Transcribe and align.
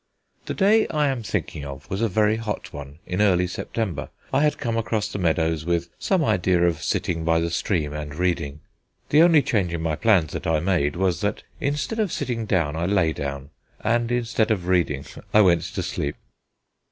The 0.47 0.55
day 0.55 0.87
I 0.87 1.09
am 1.09 1.21
thinking 1.21 1.63
of 1.63 1.87
was 1.91 2.01
a 2.01 2.09
very 2.09 2.37
hot 2.37 2.73
one 2.73 2.97
in 3.05 3.21
early 3.21 3.45
September. 3.45 4.09
I 4.33 4.41
had 4.41 4.57
come 4.57 4.75
across 4.75 5.07
the 5.07 5.19
meadows 5.19 5.63
with 5.63 5.89
some 5.99 6.25
idea 6.25 6.63
of 6.65 6.81
sitting 6.83 7.23
by 7.23 7.39
the 7.39 7.51
stream 7.51 7.93
and 7.93 8.15
reading. 8.15 8.61
The 9.09 9.21
only 9.21 9.43
change 9.43 9.71
in 9.75 9.81
my 9.83 9.95
plans 9.95 10.33
that 10.33 10.47
I 10.47 10.59
made 10.59 10.95
was 10.95 11.21
that 11.21 11.43
instead 11.59 11.99
of 11.99 12.11
sitting 12.11 12.47
down 12.47 12.75
I 12.75 12.87
lay 12.87 13.13
down, 13.13 13.51
and 13.81 14.11
instead 14.11 14.49
of 14.49 14.65
reading 14.65 15.05
I 15.35 15.41
went 15.41 15.61
to 15.65 15.83
sleep. 15.83 16.15